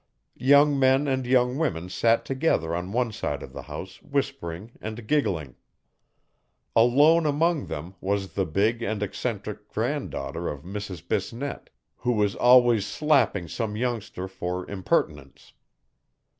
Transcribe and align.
Young 0.39 0.79
men 0.79 1.07
and 1.07 1.27
young 1.27 1.59
women 1.59 1.87
sat 1.87 2.25
together 2.25 2.73
on 2.73 2.91
one 2.91 3.11
side 3.11 3.43
of 3.43 3.53
the 3.53 3.61
house 3.61 4.01
whispering 4.01 4.71
and 4.81 5.05
giggling. 5.05 5.53
Alone 6.75 7.27
among 7.27 7.67
them 7.67 7.93
was 8.01 8.33
the 8.33 8.47
big 8.47 8.81
and 8.81 9.03
eccentric 9.03 9.67
granddaughter 9.69 10.47
of 10.49 10.63
Mrs 10.63 11.07
Bisnette, 11.07 11.69
who 11.97 12.13
was 12.13 12.35
always 12.35 12.87
slapping 12.87 13.47
some 13.47 13.75
youngster 13.75 14.27
for 14.27 14.67
impertinence. 14.67 15.53